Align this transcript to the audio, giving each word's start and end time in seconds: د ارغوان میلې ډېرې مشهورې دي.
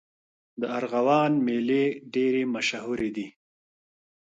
د 0.59 0.61
ارغوان 0.77 1.31
میلې 1.45 1.83
ډېرې 2.13 2.43
مشهورې 2.53 3.09
دي. 3.15 3.27